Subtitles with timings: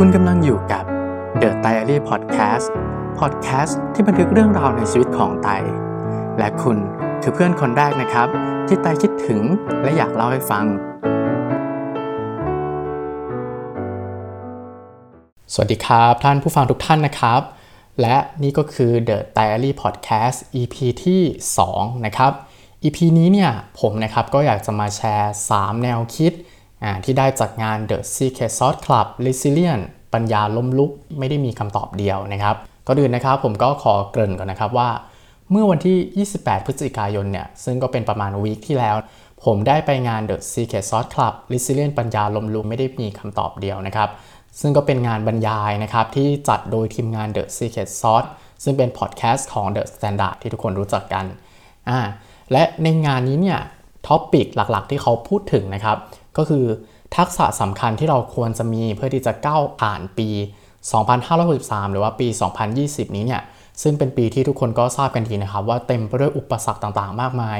[0.00, 0.84] คุณกำลังอยู่กับ
[1.40, 2.66] The Diary Podcast
[3.18, 5.48] Podcast ที่บันทึกเรื่องราวในชีวิตของไต
[6.38, 6.78] และคุณ
[7.22, 8.28] คือเพื่อนคนแรกนะครับ
[8.66, 9.42] ที่ไตคิดถึง
[9.82, 10.64] และอยากเล่าให้ฟัง
[15.52, 17.40] สวัสดีครับ ท่านผู้ฟังทุกท่านนะครับ
[18.00, 21.22] และนี่ก็คือ The Diary Podcast EP ที่
[21.64, 22.32] 2 นะครับ
[22.84, 26.32] EP นี้เนี่ยผมนะครับก็อยากจะมาแชร์ 3 แนวคิด
[27.04, 29.84] ที่ได้จากงาน The Secret Sauce Club Resilient
[30.14, 32.56] ปัญญาล้มลุกไม่ได้มีคำตอบเดียวนะครับ
[32.86, 34.90] ก็ดื่นนะครับผมก็ขอเกริ่นก่อนนะครับว่า
[35.50, 38.96] เมื่อวันที่ 28 พฤศจิกายนเนี่ยซึ่งก็เป็นประมาณวีคที่แล้ว
[39.44, 44.08] ผมได้ไปงาน The Secret Sauce Club Resilient ปัญญาล้มลุกไม่ได้มีคำตอบเดียวนะครับ
[44.60, 48.28] ซึ่งก็เป็นงานบรรยายนะครับที่จัดโดยทีมงาน The Secret Sauce
[48.62, 51.24] ซึ่งเป็นพอดแคสต์ของ The Standard ที่ทุกคนรู้จักกัน
[51.88, 51.98] อ่า
[52.52, 53.60] และในงานนี้เนี่ย
[54.06, 55.96] ท็อปปิกหลักๆ ที่เขาพูดถึงนะครับ
[56.38, 56.64] ก็คือ
[57.16, 60.28] ทักษะสำคัญที่เราควรจะมีเพื่อที่จะก้าวผ่านปี
[61.10, 62.28] 2563 หรือว่าปี
[62.72, 63.42] 2020 นี้เนี่ย
[63.82, 67.58] ซึ่งเป็นปีที่ทุกคนก็ทราบกันดีนะครับ ว่าเต็มไปด้วยอุปสรรคต่างๆ มากมาย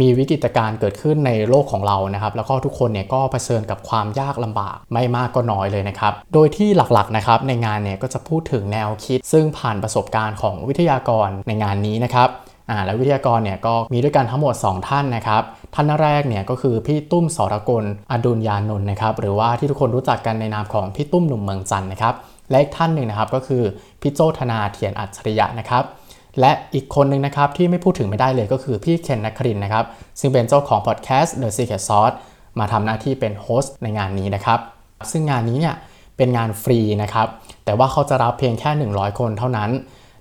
[0.00, 12.28] มีวิกฤตการณ์เกิดขึ้นในโลกของเรานะครับ แล้วก็ทุกคนเนี่ยก็เผชิญกับความยากลำบากไม่มากก็น้อยเลยนะครับ โดยที่หลักๆนะครับในงานเนี่ยก็จะพูดถึงแนวคิด ซึ่งผ่านประสบการณ์ของวิทยากรในงานนี้นะครับ
[12.70, 15.42] อ่าและวิทยากรเนี่ยก็มีด้วยกันทั้งหมด 2 ท่านนะครับ
[15.78, 22.14] ท่านแรกเนี่ยก็คือพี่ตุ้มสรกลอดุลยานนท์นะครับหรือว่าที่ทุกคนรู้จักกันในนามของพี่ตุ้มหนุ่มเมืองจันทร์นะครับ
[22.50, 23.62] และอีกท่านหนึ่งนะครับก็คือ
[24.00, 25.84] พี่โจธนาเทียนอัจฉริยะนะครับ
[26.40, 29.84] และอีกคนหนึ่งนะครับที่ไม่พูดถึงไม่ได้เลยก็คือพี่เคนนักครินนะครับ
[30.20, 32.16] ซึ่งเป็นเจ้าของพอดแคสต์ The Secret Sauce
[32.58, 34.58] มาทำหน้าที่เป็นโฮสต์ในงานนี้นะครับ
[35.10, 35.74] ซึ่งงานนี้เนี่ย
[36.16, 37.28] เป็นงานฟรีนะครับ
[37.64, 39.70] แต่ว่าเขาจะรับเพียงแค่ 100 คนเท่านั้น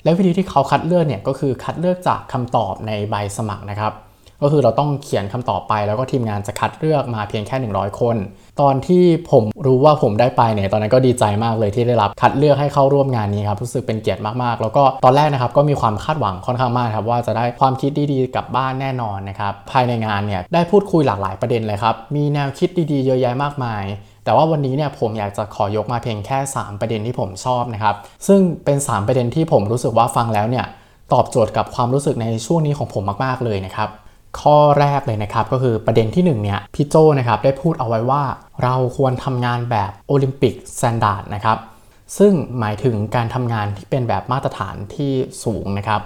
[0.03, 3.94] และวิธีที่เขาคัดเลือกเนี่ยก็คือคัดเลือกจากคำตอบในใบสมัครนะครับ
[4.41, 8.16] ก็คือเราต้องเขียนคำตอบไป แล้วก็ทีมงานจะคัดเลือกมาเพียงแค่ 100 คน
[8.61, 23.83] ตอนที่ผมรู้ว่าผมได้ไปเนี่ยตอนนั้นก็ดีใจมากเลยที่ได้รับคัดเลือกให้เข้าร่วมงานนี้ครับรู้สึกเป็นเกียรติมากๆ แล้วก็ตอนแรกนะครับก็มีความคาดหวังค่อนข้างมากครับว่าจะได้ความคิดดีๆกลับบ้านแน่นอนนะครับภายในงานเนี่ยได้พูดคุยหลากหลายประเด็นเลยครับมีแนวคิดดีๆเยอะแยะมากมาย
[24.26, 27.95] แต่ว่าวันนี้เนี่ยผมอยากจะขอยกมาเพียงแค่ 3 ประเด็นที่ผมชอบนะครับ
[28.27, 30.65] ซึ่งเป็น 3 ประเด็นที่ผมรู้สึกว่าฟังแล้วเนี่ย
[31.14, 33.89] ตอบโจทย์กับความรู้สึกในช่วงนี้ของผมมาก ๆ เลยนะครับ
[34.42, 38.23] ข้อแรกเลยนะครับก็คือประเด็นที่1เนี่ยพี่โจนะครับได้พูดเอาไว้ว่า
[38.64, 41.58] เราควรทำงานแบบ Olympic standard นะครับ
[42.18, 45.12] ซึ่งหมายถึงการทำงานที่เป็นแบบมาตรฐานที่
[45.44, 46.02] สูงนะครับ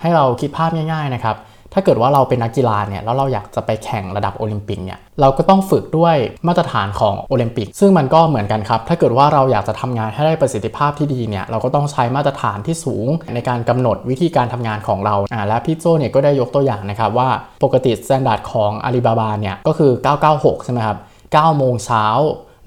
[0.00, 1.36] ให้เราคิดภาพง่ายๆนะครับ
[1.74, 6.16] ถ้าเกิดว่าเราเป็นนักกีฬาเนี่ยแล้วเราอยากจะไปแข่งระดับโอลิมปิกเนี่ยเราก็ต้องฝึกด้วย
[6.48, 17.28] มาตรฐานของโอลิมปิก ซึ่งมันก็เหมือนกันครับ ถ้าเกิดว่าเราอยากจะทำงานให้ได้ประสิทธิภาพที่ดีเนี่ยเราก็ต้องใช้มาตรฐานที่สูงในการกำหนดวิธีการทำงานของเราอ่าและพี่โจเนี่ยก็ได้ยกตัวอย่างนะครับว่า
[17.64, 19.90] ปกติ standard ของอาลีบาบาเนี่ยก็คือ
[20.28, 22.06] 996 ใช่ไหมครับ9โมงเช้า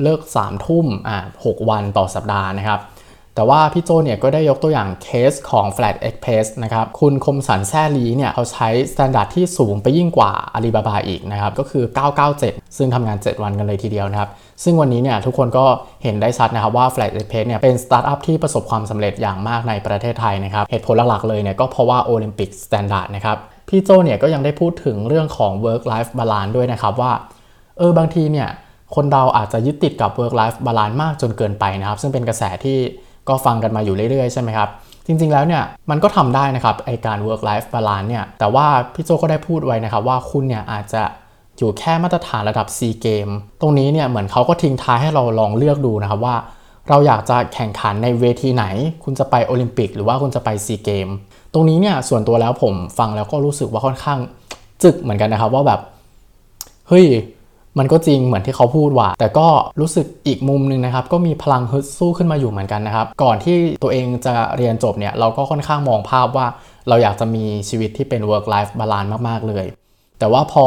[0.04, 2.80] เลิก3ทุ่มอ่า6วันต่อสัปดาห์นะครับ
[3.36, 11.84] แต่ว่าพี่โจเนี่ยก็ได้ยกตัวอย่างเคสของ Flat Express นะครับ คุณคมสันแซ่ลีเนี่ยเขาใช้ standard ที่สูงไปยิ่งกว่าอาลีบาบาอีกนะครับ ก็คือ
[12.30, 14.30] 997 ซึ่งทำงาน 7 วันกันเลยทีเดียวนะครับ
[14.64, 15.66] ซึ่งวันนี้เนี่ยทุกคนก็
[16.04, 23.38] เห็นได้ชัดนะครับว่า Flash Express เนี่ยเป็นสตาร์ทอัพที่ประสบความสำเร็จอย่างมากในประเทศไทยนะครับ เหตุผลหลักๆเลยเนี่ยก็เพราะว่า Olympic standard นะครับ
[23.70, 27.12] พี่โจเนี่ยก็ยังได้พูดถึงเรื่องของ work life balance ด้วยนะครับว่า
[27.78, 28.50] เออบางทีเนี่ย
[28.96, 32.80] คนเราอาจจะยึดติดกับ work life balance มากจนเกินไปนะครับ ซึ่งเป็นกระแสที่
[33.30, 34.70] ก็ฟังกันมาอยู่เรื่อยๆ ใช่ไหมครับ
[35.06, 41.04] จริงๆแล้วเนี่ยมันก็ทำได้นะครับไอการ work life balance เนี่ยแต่ว่าพี่โจก็ได้พูดไว้นะครับว่าคุณเนี่ยอาจจะ
[41.58, 43.28] อยู่แค่มาตรฐานระดับ C เกม
[43.62, 46.36] ตรงนี้เนี่ยเหมือนเขาก็ทิ้งท้ายให้เราลองเลือกดูนะครับว่า
[46.90, 48.66] เราอยากจะแข่งขันในเวทีไหน
[49.04, 51.08] คุณจะไปโอลิมปิก หรือว่าคุณจะไปซีเกม
[51.54, 54.20] ตรงนี้เนี่ยส่วนตัวแล้วผมฟังแล้วก็รู้สึกว่าค่อนข้าง
[54.84, 55.80] จึกเหมือนกันนะครับว่าแบบ
[56.88, 57.06] เฮ้ย
[57.80, 59.48] มันก็จริงเหมือนที่เขาพูดว่า แต่ก็
[59.80, 66.48] รู้สึกอีกมุมหนึ่งนะครับก็มีพลังฮึดสู้ขึ้นมาอยู่เหมือนกันนะครับ ก่อนที่ตัวเองจะเรียนจบเนี่ยเราก็ค่อนข้างมองภาพว่า
[66.88, 69.66] เราอยากจะมีชีวิตที่เป็น work life balance มาก ๆ เลย
[70.20, 70.66] แต่ว่าพอ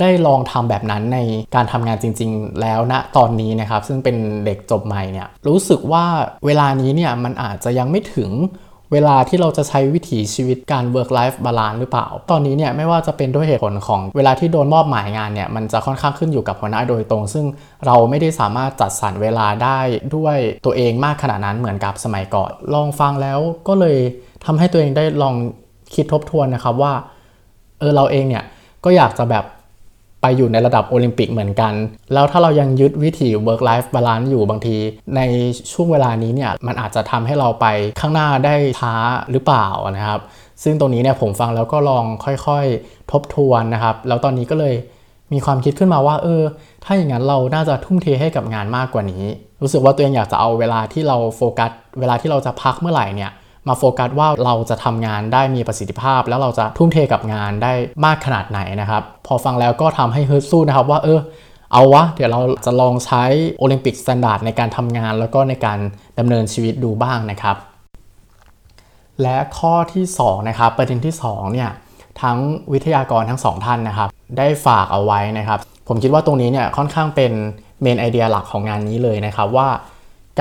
[0.00, 1.18] ได้ลองทำแบบนั้นใน
[1.54, 6.04] การทำงานจริง ๆ แล้วณนะตอนนี้นะครับ ซึ่งเป็นเด็กจบใหม่เนี่ยรู้สึกว่า
[6.46, 8.30] เวลานี้เนี่ยมันอาจจะยังไม่ถึง
[8.92, 17.46] เวลาที่เราจะใช้วิถีชีวิตการ work life balance หรือเปล่า ตอนนี้เนี่ยไม่ว่าจะเป็นด้วยเหตุผลของเวลาที่โดนมอบหมายงานเนี่ยมันจะค่อนข้างขึ้นอยู่กับหัวหน้าโดยตรง ซึ่ง
[17.86, 19.78] เราไม่ได้สามารถจัดสรรเวลาได้
[20.16, 23.98] ด้วยตัวเองมากขนาดนั้นเหมือนกับสมัยก่อน ลองฟังแล้วก็เลย
[24.44, 25.34] ทำให้ตัวเองได้ลอง
[25.94, 26.92] คิดทบทวนนะครับว่า
[27.80, 28.44] เออเราเองเนี่ย
[28.84, 29.44] ก็อยากจะแบบ
[30.22, 31.72] ไปอยู่ในระดับโอลิมปิกเหมือนกัน
[32.12, 34.76] แล้วถ้าเรายังยึดวิถี work life balance อยู่บางที
[35.16, 35.20] ใน
[35.72, 37.66] ช่วงเวลานี้เนี่ยมันอาจจะทำให้เราไป
[38.00, 38.94] ข้างหน้าได้ช้า
[39.30, 39.66] หรือเปล่า
[39.96, 40.20] นะครับ
[40.62, 44.74] ซึ่งตรงนี้เนี่ยผมฟังแล้วก็ลองค่อยๆ ทบทวนนะครับ แล้วตอนนี้ก็เลย
[45.32, 46.42] มีความคิดขึ้นมาว่าเออ
[46.84, 49.24] ถ้าอย่างนั้นเราน่าจะทุ่มเทให้กับงานมากกว่านี้
[49.62, 51.70] รู้สึกว่าตัวเองอยากจะเอาเวลาที่เราโฟกัส
[52.00, 53.30] เวลาที่เราจะพักเมื่อไหร่เนี่ย
[53.68, 57.72] มาโฟกัสว่าเราจะทำงานได้มีประสิทธิภาพ แล้วเราจะทุ่มเทกับงานได้
[58.04, 61.20] มากขนาดไหนนะครับ พอฟังแล้วก็ทำให้ฮึดสู้นะครับว่าเออ
[61.72, 63.24] เอาวะ เดี๋ยวเราจะลองใช้
[63.58, 65.78] Olympic standard ในการทำงานแล้วก็ในการ
[66.18, 67.56] ดำเนินชีวิตดูบ้างนะครับ
[69.22, 71.70] และข้อที่ 2 นะครับ ประเด็นที่2เนี่ย
[72.22, 72.38] ทั้ง
[72.72, 74.08] วิทยากรทั้งสองท่านนะครับ
[74.38, 75.58] ได้ฝากเอาไว้นะครับ
[75.88, 77.32] ผมคิดว่าตรงนี้เนี่ยค่อนข้างเป็น
[77.82, 79.68] เมนไอเดียหลักของงานนี้เลยนะครับว่า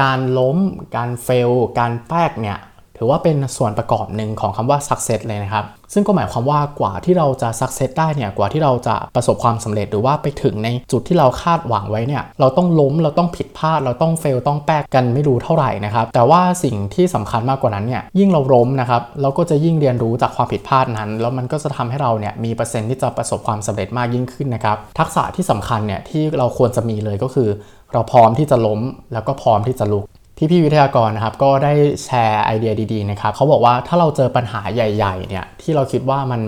[0.01, 0.57] การล้ม
[0.95, 2.57] การเฟล การแป๊กเนี่ย
[2.97, 24.77] ถือว่าเป็นส่วนประกอบหนึ่งของคำว่า success เลยนะครับ ซึ่งก็หมายความว่ากว่าที่เราจะ success ได้เนี่ย กว่าที่เราจะประสบความสำเร็จหรือว่าไปถึงในจุดที่เราคาดหวังไว้เนี่ย เราต้องล้ม เราต้องผิดพลาด เราต้องเฟล ต้องแป๊กกันไม่รู้เท่าไหร่นะครับ แต่ว่าสิ่งที่สำคัญมากกว่านั้นเนี่ย ยิ่งเราล้มนะครับ เราก็จะยิ่งเรียนรู้จากความผิดพลาดนั้น แล้วมันก็จะทำให้เราเนี่ยมีเปอร์เซ็นต์ที่จะประสบความสำเร็จมากยิ่งขึ้นนะครับ
[24.99, 27.49] ทักษะที่สำคัญเนี่ยที่เราควรจะมีเลยก็คือ
[27.93, 28.79] เราพร้อมที่จะล้ม
[29.13, 30.03] แล้วก็พร้อมที่จะลุก
[30.51, 31.73] พี่วิทยากรนะครับก็ได้
[32.05, 36.41] แชร์ไอเดียดีๆนะครับเขาบอกว่าถ้าเราเจอปัญหาใหญ่ๆเนี่ยที่เราคิดว่ามัน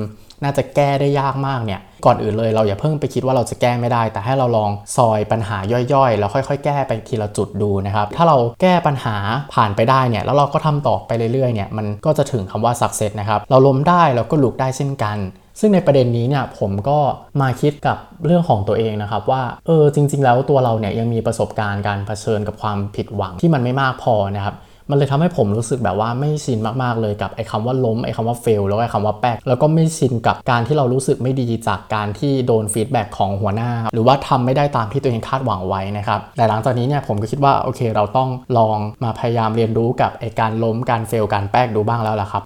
[0.43, 5.57] น่าจะแก้ได้ยากมากเนี่ย ก่อนอื่นเลยเราอย่าเพิ่งไปคิดว่าเราจะแก้ไม่ได้ แต่ให้เราลองซอยปัญหา
[5.93, 9.15] ย่อยๆ แล้วค่อยๆ แก้ไปทีละจุดดูนะครับ ถ้าเราแก้ปัญหา
[9.53, 15.17] ผ่านไปได้เนี่ย แล้วเราก็ทำต่อไปเรื่อยๆ เนี่ย มันก็จะถึงคำว่า success นะครับ เราล้มได้เราก็ลุกได้เช่นกัน
[15.59, 16.99] ซึ่งในประเด็นนี้เนี่ยผมก็
[17.41, 24.55] มาคิดกับเรื่องของตัวเองนะครับว่าเออจริง ๆ แล้วตัวเราเนี่ยยังมีประสบการณ์การเผชิญกับความผิดหวังที่มันไม่มากพอนะครับ
[24.93, 42.43] มันเลยทำให้ผมรู้สึกแบบว่าไม่ชินมากๆเลยกับไอ้คำว่าล้มไอ้คำว่า fail แล้วก็ไอ้คำว่าแป๊กแล้วก็ไม่ชินกับการที่เรารู้สึกไม่ดีจากการที่โดน feedback ของหัวหน้า หรือว่าทำไม่ได้ตามที่ตัวเองคาดหวังไว้นะครับแต่หลังจากนี้เนี่ยผมก็คิดว่าโอเค เราต้องลองมาพยายามเรียนรู้กับไอ้การล้มการ fail การแป๊กดูบ้างแล้วล่ะครับ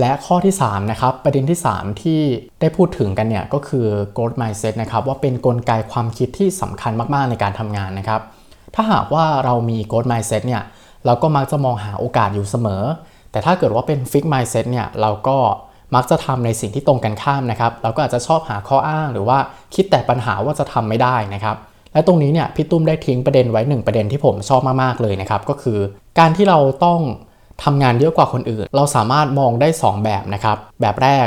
[0.00, 2.20] และข้อที่3นะครับประเด็นที่ 3 ที่
[2.60, 3.86] ได้พูดถึงกันเนี่ยก็คือ
[4.16, 8.22] growth mindset นะครับว่าเป็นนกลไกความคิดที่สำคัญมากๆในการทำงานนะครับ
[8.74, 10.62] ถ้าหากว่าเรามี growth mindset เนี่ย
[11.06, 12.82] เราก็มักจะมองหาโอกาสอยู่เสมอ
[13.32, 15.38] แต่ถ้าเกิดว่าเป็น fix mindset เนี่ยเราก็
[15.94, 19.38] มักจะทำในสิ่งที่ตรงกันข้ามนะครับ เราก็อาจจะชอบหาข้ออ้างหรือว่า
[19.74, 21.56] คิดแต่ปัญหาว่าจะทำไม่ได้นะครับ
[21.92, 25.78] และตรงนี้เนี่ยพี่ตุ้มได้ทิ้งประเด็นไว้หนึ่งประเด็นที่ผมชอบมากๆเลยนะครับก็คือ
[26.18, 27.00] การที่เราต้อง
[27.64, 31.26] ทำงานเยอะกว่าคนอื่น เราสามารถมองได้ 2 แบบนะครับแบบแรก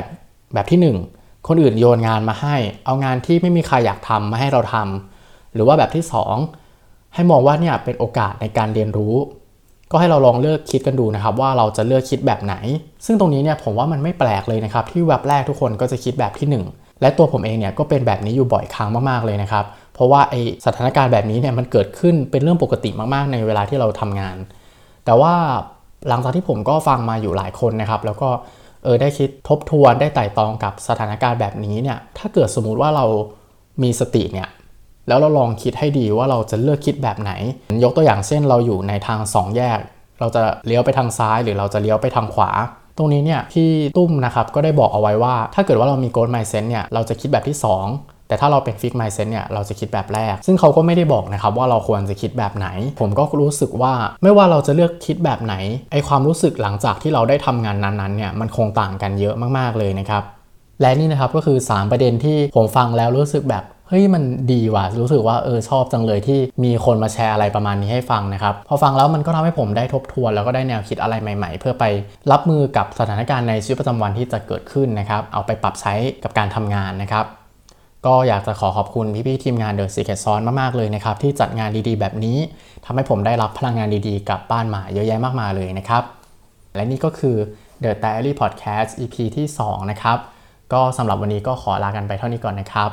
[0.53, 6.03] แบบที่ 1 คนอื่นโยนงานมาให้ เอางานที่ไม่มีใครอยากทำมาให้เราทำหรือว่าแบบที่
[6.59, 9.15] 2 ให้มองว่าเนี่ยเป็นโอกาสในการเรียนรู้
[9.92, 12.56] ก็ให้เราลองเลือกคิดกันดูนะครับว่าเราจะเลือกคิดแบบไหน
[13.06, 20.36] ซึ่งตรงนี้เนี่ยผมว่ามันไม่แปลกเลยนะครับที่แบบแรกทุกคนก็จะคิดแบบที่ 1 และตัวผมเองเนี่ยก็เป็นแบบนี้อยู่บ่อยครั้งมากๆเลยนะครับเพราะว่าไอ
[20.66, 24.38] สถานการณ์แบบนี้เนี่ยมันเกิดขึ้นเป็นเรื่องปกติมากๆ ในเวลาที่เราทำงาน
[25.06, 25.34] แต่ว่า
[26.10, 28.30] หลังจากที่ผมก็ฟังมาอยู่หลายคนนะครับแล้วก็
[28.83, 33.06] เออได้คิดทบทวนได้ไต่ตองกับสถานการณ์แบบนี้เนี่ยถ้าเกิดสมมุติว่าเรา
[33.83, 34.48] มีสติเนี่ย
[35.07, 37.31] แล้วเราลองคิดให้ดีว่าเราจะเลือกคิดแบบไหน
[37.83, 39.80] ยกตัวอย่างเช่นเราอยู่ในทางสองแยก
[40.19, 42.51] เราจะเลี้ยวไปทางซ้ายหรือเราจะเลี้ยวไปทางขวา
[42.98, 47.57] ตรงนี้เนี่ยพี่ตุ้มนะครับก็ได้บอกเอาไว้ว่า ถ้าเกิดว่าเรามีโกลด์ไมเซนเนี่ยเราจะคิดแบบที่
[47.92, 52.68] 2แต่ถ้าเราเป็นฟิกไมเซนเนี่ยเราจะคิดแบบแรก ซึ่งเขาก็ไม่ได้บอกนะครับว่าเราควรจะคิดแบบไหน
[53.00, 53.94] ผมก็รู้สึกว่า
[54.24, 55.56] ไม่ว่าเราจะเลือกคิดแบบไหน
[55.92, 60.24] ไอความรู้สึกหลังจากที่เราได้ทำงานนั้นๆเนี่ยมันคงต่างกันเยอะมากๆเลยนะครับ
[60.81, 71.85] และนี่นะครับก็คือ 3 ประเด็นที่ผมฟังแล้วรู้สึกแบบ เฮ้ยมันดีว่ะรู้สึกว่าเออชอบจังเลยที่มีคนมาแชร์อะไรประมาณนี้ให้ฟังนะครับพอฟังแล้วมันก็ทำให้ผมได้ทบทวน แล้วก็ได้แนวคิดอะไรใหม่ ๆ เพื่อไป
[72.31, 77.26] รับมือกับสถานการณ์ในชีวิตประจำวันที่จะเกิดขึ้นนะครับเอาไปปรับใช้กับการทำงานนะครับ
[78.06, 82.38] ก็อยากจะขอขอบคุณพี่ๆทีมงาน The Secret Sauce มากๆเลยนะครับที่จัดงานดีๆ แบบนี้
[82.85, 86.04] ทำให้ผมได้รับพลังงานดีๆ กลับบ้านมาเยอะแยะมากมายเลยนะครับ
[86.76, 87.35] และนี่ก็คือ
[87.83, 90.18] The Diary Podcast EP ที่ 2 นะครับ
[90.73, 92.90] ก็สำหรับวันนี้ก็ขอลากันไปเท่านี้ก่อนนะครับ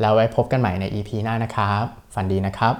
[0.00, 1.84] แล้วไว้พบกันใหม่ใน EP หน้านะครับ
[2.14, 2.74] ฝันดีนะครับ